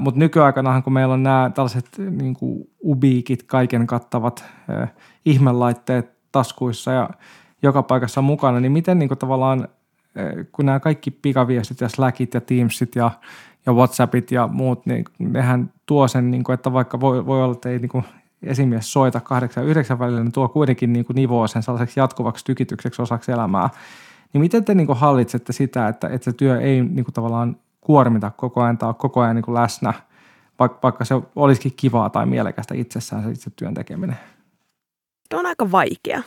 [0.01, 4.93] Mutta nykyaikanahan, kun meillä on nämä tällaiset niin kuin ubiikit, kaiken kattavat äh,
[5.25, 7.11] ihmelaitteet taskuissa ja
[7.63, 9.69] joka paikassa mukana, niin miten niin kuin tavallaan,
[10.53, 13.11] kun nämä kaikki pikaviestit ja Slackit ja Teamsit ja,
[13.67, 17.53] ja WhatsAppit ja muut, niin nehän tuo sen, niin kuin, että vaikka voi, voi olla,
[17.53, 18.05] että ei niin kuin
[18.43, 22.45] esimies soita 8 ja 9 välillä, niin tuo kuitenkin niin kuin nivoo sen sellaiseksi jatkuvaksi
[22.45, 23.71] tykitykseksi osaksi elämää.
[24.33, 27.57] Niin miten te niin kuin hallitsette sitä, että, että se työ ei niin kuin tavallaan
[27.81, 29.95] kuormita koko ajan tai koko ajan niin kuin läsnä,
[30.59, 34.17] vaikka, vaikka se olisikin kivaa tai mielekästä itsessään se itse työn tekeminen?
[35.31, 36.23] Se on aika vaikea.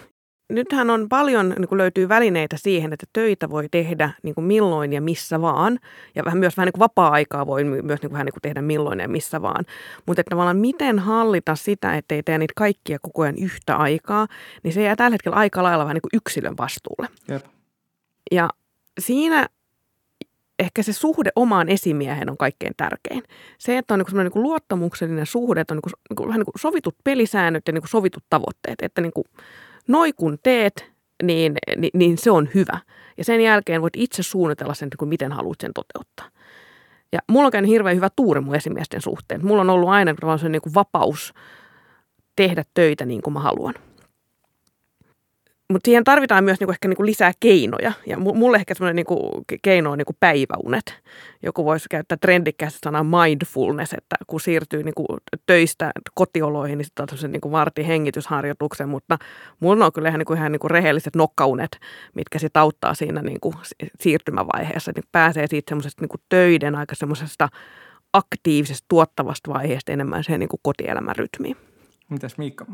[0.51, 4.93] Nythän on paljon, niin kuin löytyy välineitä siihen, että töitä voi tehdä niin kuin milloin
[4.93, 5.79] ja missä vaan.
[6.15, 8.61] Ja vähän myös vähän niin kuin vapaa-aikaa voi myös niin kuin, vähän niin kuin tehdä
[8.61, 9.65] milloin ja missä vaan.
[10.05, 14.27] Mutta että tavallaan miten hallita sitä, ettei tee niitä kaikkia koko ajan yhtä aikaa,
[14.63, 17.07] niin se jää tällä hetkellä aika lailla vähän niin kuin yksilön vastuulle.
[17.27, 17.45] Jep.
[18.31, 18.49] Ja
[18.99, 19.47] siinä
[20.59, 23.23] ehkä se suhde omaan esimiehen on kaikkein tärkein.
[23.57, 26.39] Se, että on niin kuin niin luottamuksellinen suhde, että on niin kuin, niin kuin, vähän
[26.39, 28.81] niin kuin sovitut pelisäännöt ja niin kuin sovitut tavoitteet.
[28.81, 29.25] Että niin kuin,
[29.87, 30.91] noi kun teet,
[31.23, 32.79] niin, niin, niin se on hyvä.
[33.17, 36.41] Ja sen jälkeen voit itse suunnitella sen, kuin miten haluat sen toteuttaa.
[37.13, 39.45] Ja mulla on käynyt hirveän hyvä tuuri mun esimiesten suhteen.
[39.45, 41.33] Mulla on ollut aina se niin kuin vapaus
[42.35, 43.73] tehdä töitä niin kuin mä haluan.
[45.71, 47.91] Mutta siihen tarvitaan myös niinku ehkä niinku lisää keinoja.
[48.05, 51.01] Ja mulle ehkä semmoinen niinku keino on niinku päiväunet.
[51.43, 55.05] Joku voisi käyttää trendikkäästi sanaa mindfulness, että kun siirtyy niinku
[55.45, 58.89] töistä kotioloihin, niin sitten on niinku vartin hengitysharjoituksen.
[58.89, 59.17] Mutta
[59.59, 61.79] mulla on kyllä ihan, niinku, ihan niinku rehelliset nokkaunet,
[62.15, 63.53] mitkä sitten auttaa siinä niinku
[63.99, 64.91] siirtymävaiheessa.
[64.95, 67.49] Niin pääsee siitä semmoisesta niinku töiden aika semmoisesta
[68.13, 71.57] aktiivisesta tuottavasta vaiheesta enemmän siihen niin kuin kotielämän rytmiin.
[72.09, 72.65] Mitäs Miikka?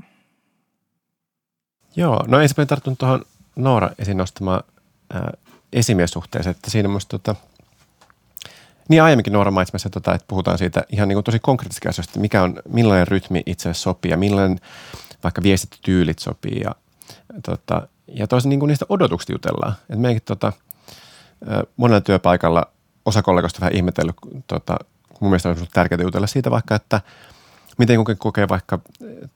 [1.97, 4.63] Joo, no ensin tarttunut tuohon Noora esiin nostamaan
[5.15, 5.21] äh,
[5.73, 7.35] esimiessuhteeseen, että siinä musta tota,
[8.89, 12.19] niin aiemminkin Noora mainitsi tota, että puhutaan siitä ihan niin kuin tosi konkreettisesti asioista, että
[12.19, 14.59] mikä on, millainen rytmi itse sopii ja millainen
[15.23, 16.75] vaikka viestityylit sopii ja,
[17.43, 19.73] tota, ja toisin niin kuin niistä odotuksista jutellaan.
[19.81, 20.53] Että meidänkin tota,
[21.77, 22.67] monella työpaikalla
[23.05, 24.15] osa kollegoista vähän ihmetellyt,
[24.47, 24.77] tota,
[25.19, 27.01] mun mielestä on tärkeää jutella siitä vaikka, että
[27.77, 28.79] miten kukin kokee vaikka,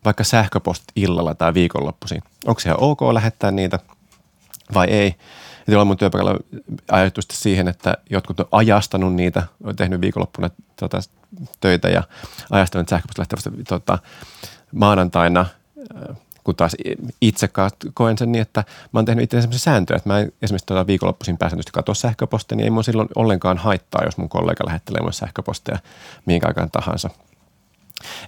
[0.05, 2.21] vaikka sähköpostit illalla tai viikonloppuisin.
[2.45, 3.79] Onko ihan ok lähettää niitä
[4.73, 5.15] vai ei?
[5.67, 6.39] Ja on mun työpaikalla
[6.91, 10.99] ajatus siihen, että jotkut on ajastanut niitä, on tehnyt viikonloppuna tota,
[11.59, 12.03] töitä ja
[12.49, 13.99] ajastanut sähköpostit tota,
[14.71, 15.45] maanantaina–
[16.43, 16.75] kun taas
[17.21, 17.49] itse
[17.93, 20.87] koen sen niin, että mä oon tehnyt itse sellaisen sääntöjä, että mä en esimerkiksi tuota
[20.87, 25.13] viikonloppuisin pääsääntöisesti katsoa sähköpostia, niin ei mun silloin ollenkaan haittaa, jos mun kollega lähettelee mulle
[25.13, 25.79] sähköposteja
[26.25, 27.09] mihinkä aikaan tahansa.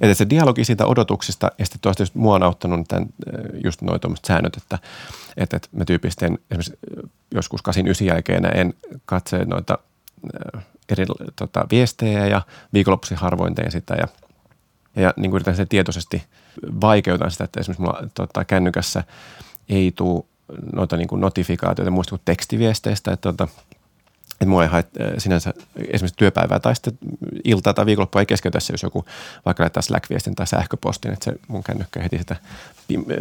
[0.02, 3.10] Että se dialogi siitä odotuksista, ja sitten tuosta just mua on auttanut tämän,
[3.64, 4.80] just noin säännöt, että,
[5.38, 6.80] että, että mä tyypillisesti en, esimerkiksi
[7.34, 8.74] joskus 89 jälkeen en
[9.06, 9.78] katse noita
[10.90, 11.06] eri
[11.36, 12.42] tota, viestejä ja
[12.74, 13.94] viikonloppuisin harvoin teen sitä.
[13.94, 14.08] Ja,
[14.96, 16.24] ja niin kuin yritän sen tietoisesti–
[16.82, 19.04] vaikeutan sitä, että esimerkiksi mulla tota, kännykässä
[19.70, 20.24] ei tule
[20.74, 23.48] noita niin kuin notifikaatioita muista kuin tekstiviesteistä, että, tota,
[24.32, 24.84] että mua ei hae
[25.18, 26.98] sinänsä esimerkiksi työpäivää tai sitten
[27.44, 29.06] iltaa tai viikonloppua ei keskeytä se, jos joku
[29.46, 32.36] vaikka laittaa Slack-viestin tai sähköpostin, että se mun kännykkä heti sitä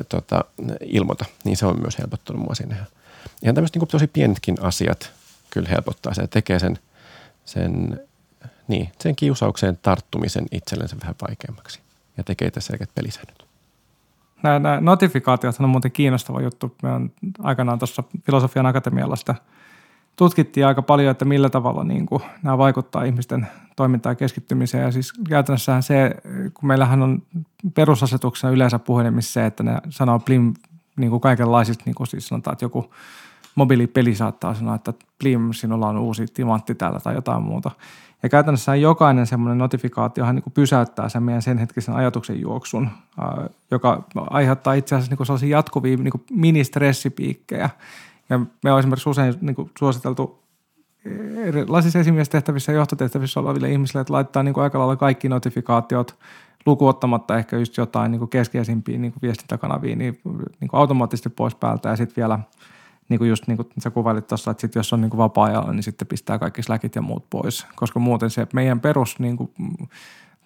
[0.09, 0.45] tota,
[0.81, 2.77] ilmoita, niin se on myös helpottanut mua sinne.
[3.43, 5.13] Ihan tämmöiset niin tosi pienetkin asiat
[5.51, 6.79] kyllä helpottaa se, tekee sen,
[7.45, 8.01] sen,
[8.69, 11.81] niin, sen kiusaukseen tarttumisen itsellensä vähän vaikeammaksi
[12.17, 13.45] ja tekee tässä selkeät pelisäännöt.
[14.43, 16.77] Nämä, nämä notifikaatiot on muuten kiinnostava juttu.
[16.83, 19.35] Me on aikanaan tuossa Filosofian akatemialla sitä
[20.17, 23.47] tutkittiin aika paljon, että millä tavalla niin kuin, nämä vaikuttaa ihmisten
[23.77, 24.85] toimintaan ja keskittymiseen.
[24.85, 26.15] Ja siis käytännössähän se,
[26.55, 27.23] kun meillähän on
[27.75, 30.55] perusasetuksena yleensä puhelimissa se, että ne sanoo plim
[30.97, 32.95] niin kuin kaikenlaisista, niin kuin siis sanotaan, että joku
[33.55, 37.71] mobiilipeli saattaa sanoa, että plim, sinulla on uusi timantti täällä tai jotain muuta.
[38.23, 42.91] Ja käytännössä jokainen semmoinen notifikaatiohan niin kuin pysäyttää sen meidän sen hetkisen ajatuksen juoksun,
[43.71, 47.71] joka aiheuttaa itse asiassa niin kuin sellaisia jatkuvia niin kuin ministressipiikkejä.
[48.33, 50.43] Ja me on esimerkiksi usein niin kuin suositeltu
[51.37, 56.19] erilaisissa esimiestehtävissä ja johtotehtävissä oleville ihmisille, että laittaa niin kuin aika lailla kaikki notifikaatiot
[56.67, 60.21] lukuottamatta ehkä just jotain niin kuin keskeisimpiä niin kuin viestintäkanaviin niin,
[60.61, 61.89] niin kuin automaattisesti pois päältä.
[61.89, 62.39] Ja sitten vielä–
[63.13, 65.73] niin kuin just niin kuin sä kuvailit tuossa, että sit jos on niin kuin vapaa-ajalla,
[65.73, 69.51] niin sitten pistää kaikki Slackit ja muut pois, koska muuten se meidän perus niin kuin,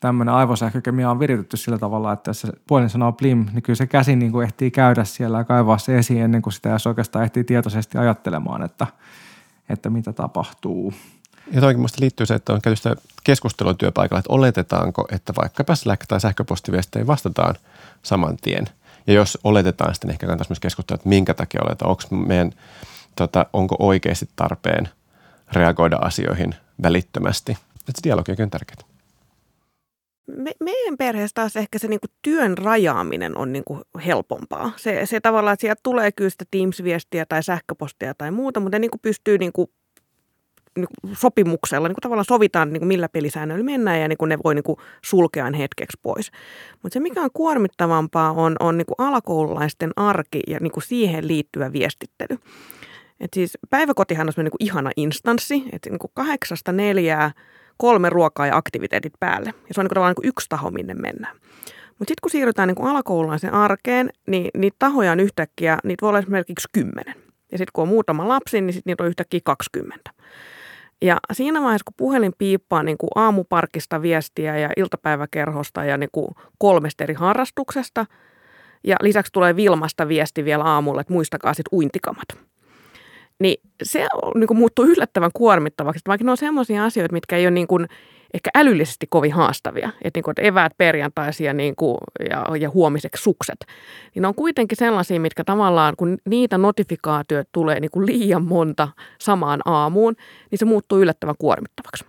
[0.01, 3.87] tämmöinen aivosähkökemia on viritetty sillä tavalla, että jos se puolin sanoo plim, niin kyllä se
[3.87, 7.25] käsi niin kuin ehtii käydä siellä ja kaivaa se esiin ennen kuin sitä, jos oikeastaan
[7.25, 8.87] ehtii tietoisesti ajattelemaan, että,
[9.69, 10.95] että mitä tapahtuu.
[11.53, 15.75] Ja toikin minusta liittyy se, että on käyty sitä keskustelua työpaikalla, että oletetaanko, että vaikkapa
[15.75, 17.55] Slack tai sähköpostiviesteihin vastataan
[18.03, 18.67] saman tien–
[19.07, 22.53] ja jos oletetaan, sitten ehkä kannattaisi myös keskustella, että minkä takia oletetaan, onko, meidän,
[23.17, 24.89] tota, onko oikeasti tarpeen
[25.53, 27.53] reagoida asioihin välittömästi.
[27.53, 28.96] Että se dialogi on tärkeää.
[30.27, 34.73] Me, meidän perheessä taas ehkä se niinku työn rajaaminen on niinku helpompaa.
[34.77, 38.79] Se, se tavallaan, että sieltä tulee kyllä sitä Teams-viestiä tai sähköpostia tai muuta, mutta ne
[38.79, 39.71] niinku pystyy niinku
[40.77, 44.39] niin sopimuksella, niin kuin tavallaan sovitaan, niin kuin millä pelisäännöillä mennään ja niin kuin ne
[44.45, 46.31] voi niin kuin sulkea hetkeksi pois.
[46.83, 51.29] Mutta se, mikä on kuormittavampaa, on, on niin kuin alakoululaisten arki ja niin kuin siihen
[51.29, 52.39] liittyvä viestittely.
[53.21, 57.31] Et siis päiväkotihan on niin kuin ihana instanssi, että niin kuin kahdeksasta neljää
[57.77, 59.55] kolme ruokaa ja aktiviteetit päälle.
[59.69, 61.37] Ja se on niin kuin tavallaan niin kuin yksi taho, minne mennään.
[61.99, 66.19] Mutta sitten kun siirrytään niin alakoululaisen arkeen, niin niitä tahoja on yhtäkkiä, niitä voi olla
[66.19, 67.15] esimerkiksi kymmenen.
[67.53, 70.11] Ja sitten kun on muutama lapsi, niin sitten niitä on yhtäkkiä 20.
[71.03, 76.29] Ja siinä vaiheessa, kun puhelin piippaa niin kuin aamuparkista viestiä ja iltapäiväkerhosta ja niin kuin
[76.59, 78.07] kolmesta eri harrastuksesta,
[78.85, 82.29] ja lisäksi tulee Vilmasta viesti vielä aamulla, että muistakaa sitten uintikamat.
[83.41, 87.51] Niin se niin kuin muuttuu yllättävän kuormittavaksi, vaikka ne on sellaisia asioita, mitkä ei ole
[87.51, 87.87] niin kuin
[88.35, 91.99] ehkä älyllisesti kovin haastavia, että, niin kuin, että eväät perjantaisia niin kuin,
[92.31, 93.67] ja, ja huomiseksi sukset,
[94.15, 98.89] niin ne on kuitenkin sellaisia, mitkä tavallaan, kun niitä notifikaatioita tulee niin kuin liian monta
[99.21, 100.15] samaan aamuun,
[100.51, 102.05] niin se muuttuu yllättävän kuormittavaksi.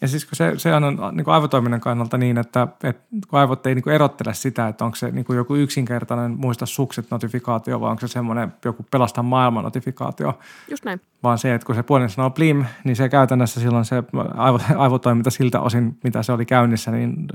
[0.00, 0.82] Ja siis kun se, se on
[1.12, 4.84] niin kuin aivotoiminnan kannalta niin, että, että kun aivot ei niin kuin erottele sitä, että
[4.84, 9.24] onko se niin kuin joku yksinkertainen muista sukset notifikaatio vai onko se semmoinen joku pelastaa
[9.24, 10.38] maailman notifikaatio.
[10.70, 11.00] Just näin.
[11.22, 14.02] Vaan se, että kun se puolin sanoo blim, niin se käytännössä silloin se
[14.36, 17.26] aivo, aivotoiminta siltä osin, mitä se oli käynnissä, niin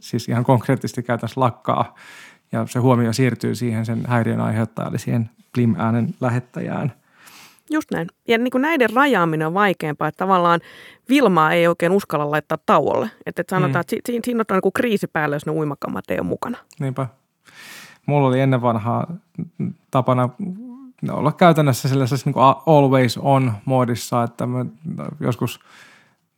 [0.00, 1.94] siis ihan konkreettisesti käytännössä lakkaa.
[2.52, 6.92] Ja se huomio siirtyy siihen sen häiriön aiheuttajalle, siihen blim-äänen lähettäjään.
[7.70, 8.08] Just näin.
[8.28, 10.60] Ja niin kuin näiden rajaaminen on vaikeampaa, että tavallaan
[11.08, 13.10] Vilmaa ei oikein uskalla laittaa tauolle.
[13.26, 13.80] Että, että sanotaan, mm.
[13.80, 16.58] että siinä, siinä on niin kriisi päällä, jos ne uimakammat ei ole mukana.
[16.80, 17.06] Niinpä.
[18.06, 19.06] Mulla oli ennen vanhaa
[19.90, 20.28] tapana
[21.10, 24.66] olla käytännössä sellaisessa niin kuin always on moodissa, että mä
[25.20, 25.60] joskus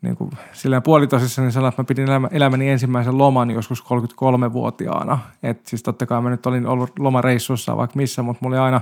[0.03, 5.19] niin kuin silleen puolitosissa niin sanoin, että mä pidin elämäni ensimmäisen loman joskus 33-vuotiaana.
[5.43, 8.81] Et siis totta kai mä nyt olin ollut lomareissussa vaikka missä, mutta mulla oli aina,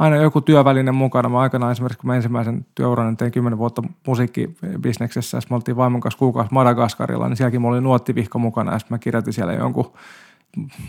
[0.00, 1.28] aina joku työvälinen mukana.
[1.28, 6.00] Mä aikanaan esimerkiksi, kun mä ensimmäisen työuran tein 10 vuotta musiikkibisneksessä, ja me oltiin vaimon
[6.00, 9.92] kanssa kuukausi Madagaskarilla, niin sielläkin mulla oli nuottivihko mukana, ja sitten mä kirjoitin siellä jonkun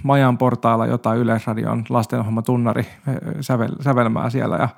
[0.03, 2.85] Majan portailla jotain Yleisradion lastenohjelma tunnari
[3.41, 4.55] sävel, sävelmää siellä.
[4.55, 4.69] Ja,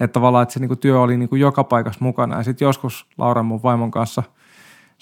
[0.00, 2.36] että tavallaan, että se niin työ oli niin kuin joka paikassa mukana.
[2.36, 4.22] Ja sitten joskus Lauran mun vaimon kanssa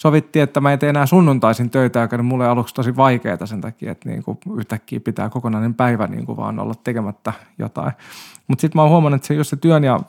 [0.00, 3.60] sovittiin, että mä en tee enää sunnuntaisin töitä, joka oli mulle aluksi tosi vaikeaa sen
[3.60, 7.92] takia, että niin kuin yhtäkkiä pitää kokonainen päivä niin kuin vaan olla tekemättä jotain.
[8.48, 10.00] Mutta sitten mä oon huomannut, että se, jos se työn ja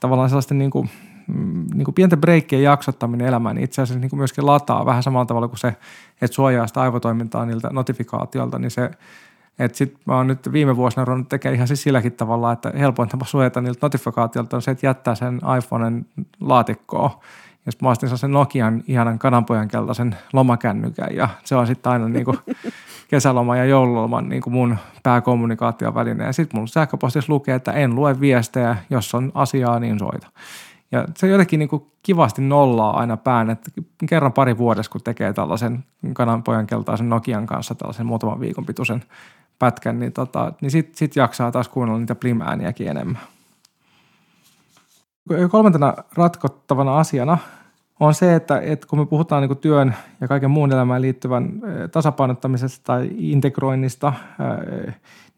[0.00, 0.90] tavallaan sellaisten niin kuin
[1.34, 5.02] Mm, niin kuin pienten breikkien jaksottaminen elämään niin itse asiassa niin kuin myöskin lataa vähän
[5.02, 5.68] samalla tavalla kuin se,
[6.22, 8.90] että suojaa sitä aivotoimintaa niiltä notifikaatiolta, niin se,
[9.58, 13.08] että sitten mä oon nyt viime vuosina ruvennut tekemään ihan siis silläkin tavalla, että helpoin
[13.08, 16.06] tapa suojata niiltä notifikaatiolta on se, että jättää sen iPhoneen
[16.40, 17.10] laatikkoon.
[17.70, 22.08] Ja sitten mä ostin sen Nokian ihanan kananpojan keltaisen lomakännykän ja se on sitten aina
[22.08, 22.38] niin kuin
[23.10, 26.24] kesäloma ja joululoman niin kuin mun pääkommunikaatioväline.
[26.24, 30.26] Ja sitten mun sähköpostissa lukee, että en lue viestejä, jos on asiaa, niin soita.
[30.92, 33.70] Ja se jotenkin niin kuin kivasti nollaa aina pään, että
[34.08, 39.02] kerran pari vuodessa, kun tekee tällaisen kananpojan keltaisen Nokian kanssa tällaisen muutaman viikon pituisen
[39.58, 43.18] pätkän, niin, tota, niin sitten sit jaksaa taas kuunnella niitä plim-ääniäkin enemmän.
[45.50, 47.38] Kolmantena ratkottavana asiana
[48.00, 51.60] on se, että, että kun me puhutaan niin työn ja kaiken muun elämään liittyvän
[51.92, 54.12] tasapainottamisesta tai integroinnista,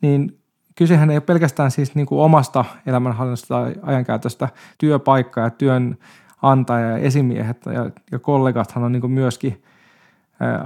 [0.01, 0.39] niin
[0.75, 4.49] kysehän ei ole pelkästään siis niin omasta elämänhallinnasta tai ajankäytöstä.
[4.79, 5.99] Työpaikka ja työn
[6.43, 9.63] antaja ja esimiehet ja, ja kollegathan on niin myöskin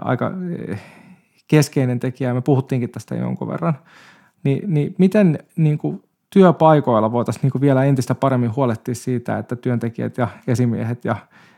[0.05, 0.33] aika
[1.49, 2.35] keskeinen tekijä.
[2.35, 3.75] Me puhuttiinkin tästä jonkun verran.
[4.45, 10.19] Ni, niin miten niin kuin työpaikoilla voitaisiin niin vielä entistä paremmin huolehtia siitä, että työntekijät
[10.19, 11.17] ja esimiehet ja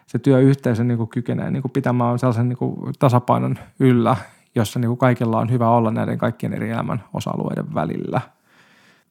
[0.08, 4.16] se työyhteisö niin kuin kykenee niin kuin pitämään sellaisen niin kuin tasapainon yllä,
[4.54, 8.20] jossa niin kuin kaikilla on hyvä olla näiden kaikkien eri elämän osa-alueiden välillä–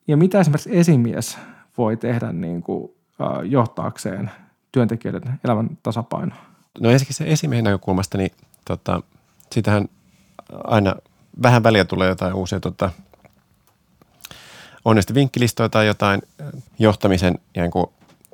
[0.07, 1.37] ja mitä esimerkiksi esimies
[1.77, 2.91] voi tehdä niin kuin,
[3.43, 4.31] johtaakseen
[4.71, 6.37] työntekijöiden elämän tasapainoa?
[6.79, 8.31] No ensinnäkin se esimiehen näkökulmasta, niin
[8.65, 9.01] tota,
[9.51, 9.89] sitähän
[10.63, 10.95] aina
[11.43, 12.89] vähän väliä tulee jotain uusia tota,
[14.85, 16.21] onnesti vinkkilistoja tai jotain
[16.79, 17.39] johtamisen,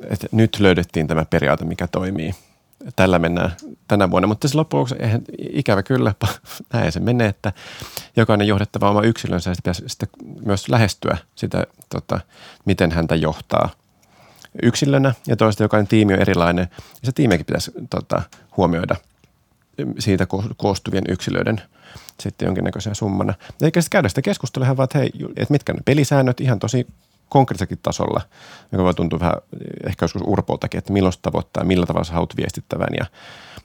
[0.10, 2.34] että nyt löydettiin tämä periaate, mikä toimii–
[2.96, 3.52] tällä mennään
[3.88, 4.28] tänä vuonna.
[4.28, 6.14] Mutta se loppujen lopuksi eihän, ikävä kyllä,
[6.74, 7.54] näin se menee, että
[8.16, 10.10] jokainen johdettava oma yksilönsä ja pitäisi sitten
[10.46, 12.20] myös lähestyä sitä, tota,
[12.66, 13.70] miten häntä johtaa
[14.64, 18.22] yksilönä ja toista jokainen tiimi on erilainen ja se tiimikin pitäisi tota,
[18.58, 18.96] huomioida
[20.00, 21.62] siitä koostuvien yksilöiden
[22.20, 23.34] sitten jonkinnäköisenä summana.
[23.62, 26.88] Eikä sitten käydä sitä keskustelua, vaan että hei, että mitkä ne pelisäännöt ihan tosi
[27.30, 28.22] konkreettisellakin tasolla,
[28.72, 29.36] joka voi tuntua vähän
[29.88, 33.06] ehkä joskus urpoltakin, että milloin tavoittaa, millä tavalla sä haluat viestittävän ja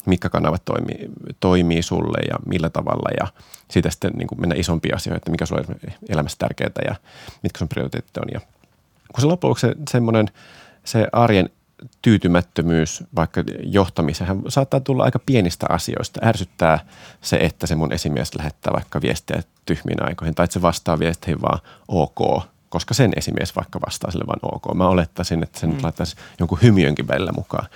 [0.07, 3.27] mitkä kanavat toimii, toimii sulle ja millä tavalla ja
[3.71, 5.65] siitä sitten niin kuin mennä isompiin asioihin, että mikä sulle
[6.09, 6.95] elämässä tärkeää ja
[7.43, 8.29] mitkä sun prioriteetit on.
[8.33, 8.41] Ja
[9.13, 10.29] kun se loppujen se semmoinen
[10.85, 11.51] se arjen
[12.03, 16.21] tyytymättömyys vaikka johtamiseen saattaa tulla aika pienistä asioista.
[16.25, 16.79] Ärsyttää
[17.21, 21.43] se, että se mun esimies lähettää vaikka viestejä tyhmiin aikoihin tai että se vastaa viesteihin
[21.43, 24.75] vaan ok koska sen esimies vaikka vastaa sille vain ok.
[24.75, 25.79] Mä olettaisin, että sen mm.
[25.83, 27.67] laittaisi jonkun hymiönkin välillä mukaan.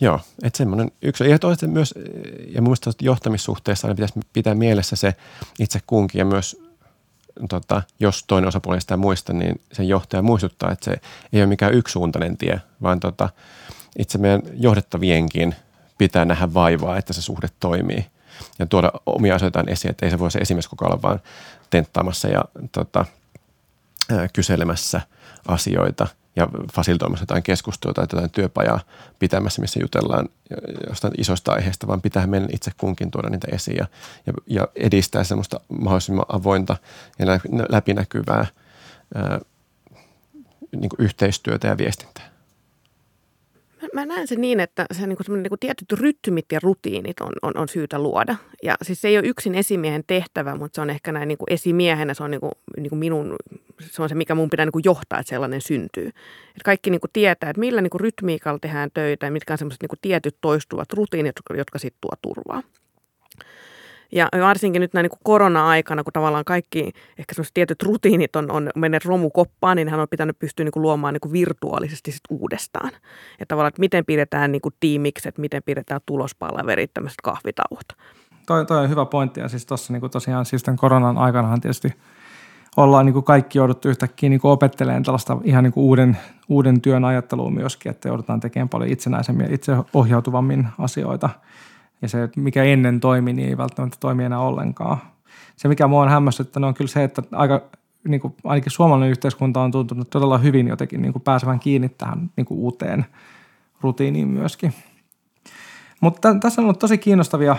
[0.00, 1.30] Joo, että semmoinen yksi.
[1.30, 1.94] Ja toista myös,
[2.48, 5.14] ja mun mielestä johtamissuhteessa aina pitäisi pitää mielessä se
[5.58, 6.56] itse kunkin ja myös
[7.48, 11.00] tota, jos toinen osapuoli sitä muista, niin sen johtaja muistuttaa, että se
[11.32, 13.28] ei ole mikään yksisuuntainen tie, vaan tota,
[13.98, 15.54] itse meidän johdettavienkin
[15.98, 18.06] pitää nähdä vaivaa, että se suhde toimii
[18.58, 21.20] ja tuoda omia asioitaan esiin, että ei se voi se esimies koko ajan vaan
[21.70, 23.04] tenttaamassa ja tota,
[24.32, 25.00] kyselemässä
[25.48, 28.80] asioita ja fasilitoimassa jotain keskustelua tai jotain työpajaa
[29.18, 30.28] pitämässä, missä jutellaan
[30.88, 33.86] jostain isoista aiheista, vaan pitää meidän itse kunkin tuoda niitä esiin ja,
[34.26, 36.76] ja, ja edistää semmoista mahdollisimman avointa
[37.18, 37.26] ja
[37.68, 38.46] läpinäkyvää
[39.14, 39.40] ää,
[40.72, 42.27] niin yhteistyötä ja viestintää.
[43.94, 47.32] Mä näen sen niin, että se niin kuin niin kuin tietyt rytmit ja rutiinit on,
[47.42, 48.36] on, on syytä luoda.
[48.62, 51.52] Ja siis se ei ole yksin esimiehen tehtävä, mutta se on ehkä näin niin kuin
[51.52, 53.36] esimiehenä, se on niin kuin, niin kuin minun,
[53.80, 56.08] se on se, mikä mun pitää niin kuin johtaa, että sellainen syntyy.
[56.08, 59.68] Että kaikki niin kuin tietää, että millä niin kuin rytmiikalla tehdään töitä ja mitkä on
[59.68, 62.62] niin kuin tietyt toistuvat rutiinit, jotka, jotka sitten tuo turvaa.
[64.12, 68.50] Ja varsinkin nyt näin niin kuin korona-aikana, kun tavallaan kaikki ehkä sellaiset tietyt rutiinit on,
[68.50, 72.20] on menneet romukoppaan, niin hän on pitänyt pystyä niin kuin luomaan niin kuin virtuaalisesti sit
[72.30, 72.88] uudestaan.
[73.32, 77.86] Että tavallaan, että miten pidetään niin kuin tiimikset, miten pidetään tulospalaverit, tämmöiset kahvitauot.
[78.46, 81.94] Toi, toi on hyvä pointti ja siis tuossa niin tosiaan siis tämän koronan aikanahan tietysti
[82.76, 86.18] ollaan niin kuin kaikki jouduttu yhtäkkiä niin kuin opettelemaan tällaista ihan niin kuin uuden,
[86.48, 91.30] uuden työn ajattelua myöskin, että joudutaan tekemään paljon itsenäisemmin ja itseohjautuvammin asioita–
[92.02, 94.98] ja se, mikä ennen toimi, niin ei välttämättä toimi enää ollenkaan.
[95.56, 97.62] Se, mikä mua on hämmästyttänyt, on kyllä se, että aika,
[98.08, 102.30] niin kuin, ainakin suomalainen yhteiskunta on tuntunut todella hyvin jotenkin niin kuin pääsevän kiinni tähän
[102.36, 103.06] niin kuin uuteen
[103.80, 104.74] rutiiniin myöskin.
[106.00, 107.56] Mutta tässä on ollut tosi kiinnostavia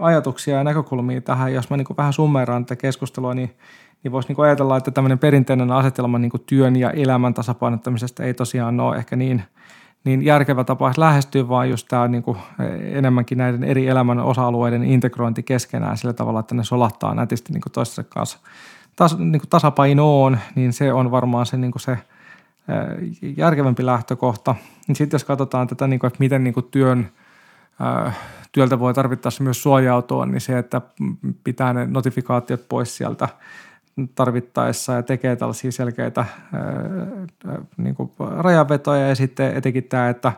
[0.00, 1.54] ajatuksia ja näkökulmia tähän.
[1.54, 3.56] Jos mä niin vähän summeeraan tätä keskustelua, niin,
[4.02, 8.80] niin voisi niin ajatella, että tämmöinen perinteinen asetelma niin työn ja elämän tasapainottamisesta ei tosiaan
[8.80, 9.42] ole ehkä niin–
[10.04, 12.38] niin järkevä tapa lähestyä, vaan just tämä niin kuin
[12.80, 17.72] enemmänkin näiden eri elämän osa-alueiden integrointi keskenään sillä tavalla, että ne solahtaa nätisti niin kuin
[17.72, 18.38] toistensa kanssa
[18.96, 21.98] tas, niin kuin tasapainoon, niin se on varmaan se, niin kuin se
[23.36, 24.54] järkevämpi lähtökohta.
[24.88, 27.10] Niin sitten jos katsotaan tätä, niin kuin, että miten niin kuin työn,
[28.52, 30.80] työltä voi tarvittaessa myös suojautua, niin se, että
[31.44, 33.28] pitää ne notifikaatiot pois sieltä
[34.14, 36.24] tarvittaessa ja tekee tällaisia selkeitä
[37.76, 40.32] niin kuin rajanvetoja ja sitten etenkin tämä, että,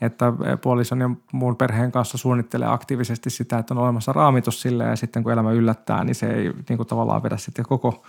[0.00, 4.96] että puolison ja muun perheen kanssa suunnittelee aktiivisesti sitä, että on olemassa raamitus sille ja
[4.96, 8.04] sitten kun elämä yllättää, niin se ei niin kuin tavallaan vedä sitten koko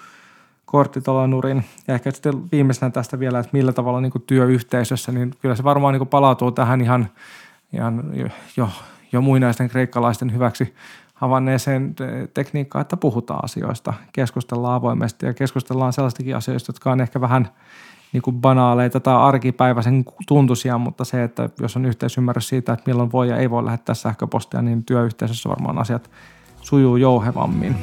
[0.65, 1.63] korttitaloa nurin.
[1.87, 5.63] Ja ehkä sitten viimeisenä tästä vielä, että millä tavalla niin kuin työyhteisössä, niin kyllä se
[5.63, 7.09] varmaan niin kuin palautuu tähän ihan,
[7.73, 8.03] ihan
[8.57, 8.69] jo,
[9.11, 10.75] jo muinaisten kreikkalaisten hyväksi
[11.21, 11.95] havainneeseen
[12.33, 17.47] tekniikkaan, että puhutaan asioista, keskustellaan avoimesti ja keskustellaan sellaistakin asioista, jotka on ehkä vähän
[18.13, 23.11] niin kuin banaaleita tai arkipäiväisen tuntuisia, mutta se, että jos on yhteisymmärrys siitä, että milloin
[23.11, 26.11] voi ja ei voi lähettää sähköpostia, niin työyhteisössä varmaan asiat
[26.61, 27.75] sujuu jouhevammin.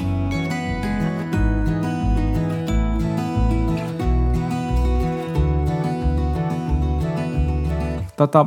[8.17, 8.47] Tota,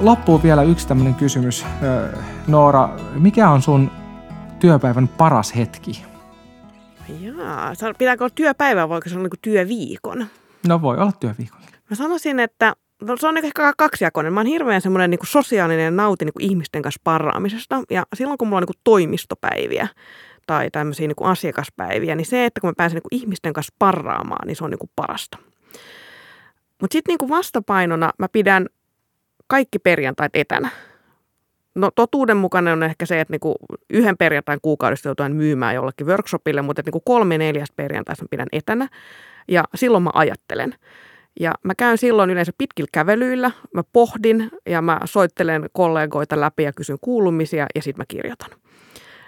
[0.00, 1.66] loppuun vielä yksi tämmöinen kysymys.
[2.46, 3.90] Noora, mikä on sun
[4.58, 6.04] työpäivän paras hetki?
[7.20, 10.26] Jaa, pitääkö olla työpäivä vai voiko se olla niin työviikon?
[10.68, 11.60] No voi olla työviikon.
[11.90, 14.32] Mä sanoisin, että no, se on ehkä kaksijakoinen.
[14.32, 17.82] Mä oon hirveän semmoinen niin sosiaalinen nauti niin ihmisten kanssa parraamisesta.
[17.90, 19.88] Ja silloin kun mulla on niin toimistopäiviä
[20.46, 24.56] tai tämmöisiä niin asiakaspäiviä, niin se, että kun mä pääsen niin ihmisten kanssa parraamaan, niin
[24.56, 25.38] se on niin parasta.
[26.80, 28.66] Mutta sitten niin vastapainona mä pidän
[29.46, 30.68] kaikki perjantait etänä.
[31.76, 33.56] No totuuden mukana on ehkä se, että niinku
[33.90, 38.88] yhden perjantain kuukaudesta joutuin myymään jollekin workshopille, mutta niinku kolme neljästä perjantaista pidän etänä
[39.48, 40.74] ja silloin mä ajattelen.
[41.40, 46.72] Ja mä käyn silloin yleensä pitkillä kävelyillä, mä pohdin ja mä soittelen kollegoita läpi ja
[46.72, 48.50] kysyn kuulumisia ja sitten mä kirjoitan.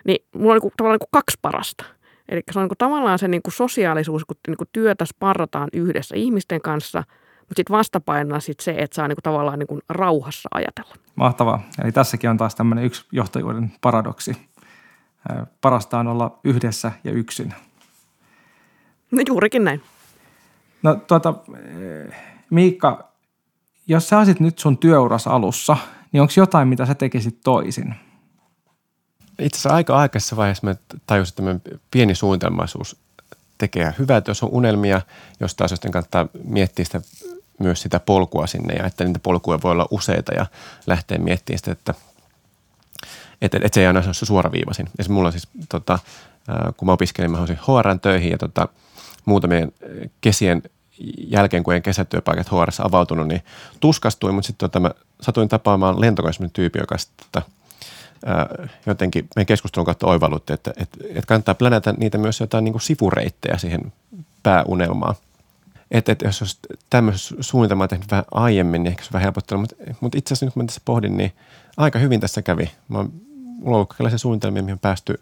[0.04, 1.84] Niin mulla on niinku, tavallaan niinku kaksi parasta.
[2.28, 7.04] Eli se on niinku tavallaan se niinku sosiaalisuus, kun niinku työtä sparrataan yhdessä ihmisten kanssa–
[7.48, 10.94] mutta sitten vastapainona sit se, että saa niinku tavallaan niinku rauhassa ajatella.
[11.14, 11.62] Mahtavaa.
[11.82, 14.48] Eli tässäkin on taas tämmöinen yksi johtajuuden paradoksi.
[15.60, 17.54] Parasta on olla yhdessä ja yksin.
[19.10, 19.82] No juurikin näin.
[20.82, 21.34] No tuota,
[22.50, 23.12] Miikka,
[23.86, 25.76] jos sä olisit nyt sun työuras alussa,
[26.12, 27.94] niin onko jotain, mitä sä tekisit toisin?
[29.38, 30.74] Itse asiassa aika aikaisessa vaiheessa mä
[31.06, 32.96] tajusin, että pieni suunnitelmaisuus
[33.58, 35.00] tekee hyvää, että jos on unelmia
[35.40, 37.00] jostain asioista, kannattaa miettiä sitä
[37.58, 40.46] myös sitä polkua sinne ja että niitä polkuja voi olla useita ja
[40.86, 41.94] lähteä miettimään sitä, että,
[43.42, 44.86] että, että se ei aina ole suoraviivaisin.
[44.86, 45.98] Esimerkiksi mulla siis, tota,
[46.76, 48.68] kun mä opiskelin, mä olisin HRn töihin ja tota,
[49.24, 49.72] muutamien
[50.20, 50.62] kesien
[51.18, 53.42] jälkeen, kun en kesätyöpaikat HR avautunut, niin
[53.80, 54.90] tuskastuin, mutta sitten tota, mä
[55.20, 57.42] satuin tapaamaan lentokoneessa tyyppi, joka tota,
[58.86, 62.82] jotenkin meidän keskustelun kautta oivallutti, että, että, että kannattaa plänätä niitä myös jotain niin kuin
[62.82, 63.92] sivureittejä siihen
[64.42, 65.14] pääunelmaan–
[65.90, 66.58] että, että jos olisi
[66.90, 69.60] tämmöisen suunnitelmaa tehnyt vähän aiemmin, niin ehkä se vähän helpottanut.
[69.60, 71.32] Mutta, mutta itse asiassa nyt kun mä tässä pohdin, niin
[71.76, 72.70] aika hyvin tässä kävi.
[72.88, 73.04] Mä
[73.58, 75.20] mulla on ollut kaikenlaisia suunnitelmia, mihin on päästy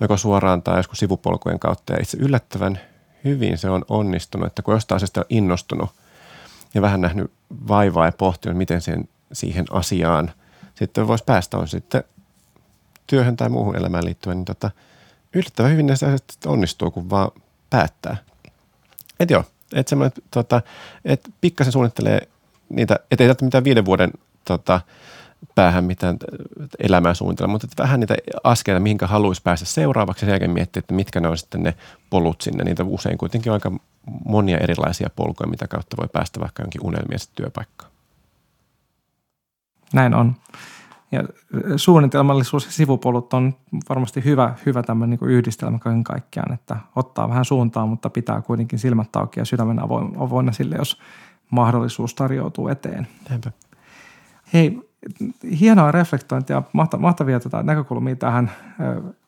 [0.00, 1.92] joko suoraan tai joskus sivupolkujen kautta.
[1.92, 2.80] Ja itse yllättävän
[3.24, 5.90] hyvin se on onnistunut, että kun jostain asiasta on innostunut
[6.74, 7.30] ja vähän nähnyt
[7.68, 10.32] vaivaa ja pohtinut, miten sen, siihen asiaan
[10.74, 12.04] sitten voisi päästä, on sitten
[13.06, 14.70] työhön tai muuhun elämään liittyen, niin tota,
[15.34, 17.30] yllättävän hyvin ne asiat onnistuu, kun vaan
[17.70, 18.16] päättää.
[19.20, 20.62] Et joo, että semmoinen, tota,
[21.04, 22.28] että pikkasen suunnittelee
[22.68, 24.10] niitä, ettei tarvitse mitään viiden vuoden
[24.44, 24.80] tota,
[25.54, 26.16] päähän mitään
[26.78, 28.14] elämää suunnitella, mutta että vähän niitä
[28.44, 31.74] askeleita, mihinkä haluaisi päästä seuraavaksi ja sen jälkeen miettiä, että mitkä ne on sitten ne
[32.10, 32.64] polut sinne.
[32.64, 33.72] Niitä usein kuitenkin on aika
[34.24, 37.90] monia erilaisia polkuja, mitä kautta voi päästä vaikka jonkin unelmien työpaikkaan.
[39.92, 40.36] Näin on.
[41.12, 41.24] Ja
[41.76, 43.54] suunnitelmallisuus ja sivupolut on
[43.88, 48.78] varmasti hyvä, hyvä tämmöinen niin yhdistelmä kaiken kaikkiaan, että ottaa vähän suuntaa, mutta pitää kuitenkin
[48.78, 49.80] silmät auki ja sydämen
[50.18, 50.98] avoinna sille, jos
[51.50, 53.06] mahdollisuus tarjoutuu eteen.
[53.28, 53.52] Näinpä.
[54.52, 54.90] Hei,
[55.60, 56.62] hienoa reflektointia,
[56.98, 58.50] mahtavia tota, näkökulmia tähän.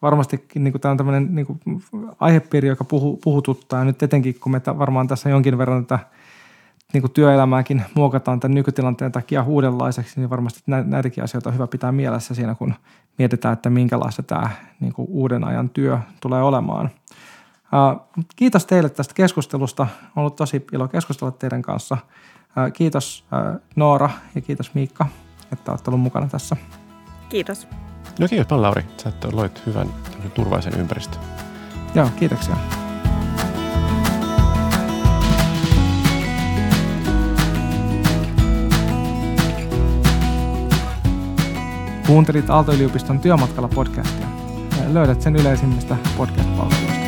[0.03, 1.61] Varmasti niin tämä on tämmöinen niin kuin,
[2.21, 6.07] aihepiiri, joka puhu, puhututtaa nyt etenkin, kun me varmaan tässä jonkin verran tätä
[6.93, 11.93] niin kuin työelämääkin muokataan tämän nykytilanteen takia uudenlaiseksi, niin varmasti näitäkin asioita on hyvä pitää
[11.93, 12.75] mielessä siinä, kun
[13.19, 16.91] mietitään, että minkälaista tämä niin kuin uuden ajan työ tulee olemaan.
[18.37, 19.83] Kiitos teille tästä keskustelusta.
[19.83, 21.99] On ollut tosi ilo keskustella teidän kanssa.
[22.73, 23.25] Kiitos
[23.77, 25.07] Noora ja kiitos Miikka
[25.53, 26.57] että olet ollut mukana tässä.
[27.29, 27.69] Kiitos.
[28.21, 29.89] No kiitos paljon Lauri, sä loit hyvän
[30.35, 31.21] turvallisen ympäristön.
[31.95, 32.57] Joo, kiitoksia.
[42.13, 44.27] Kuuntelit Aalto-yliopiston työmatkalla podcastia.
[44.93, 47.02] Löydät sen yleisimmistä podcast-palveluista.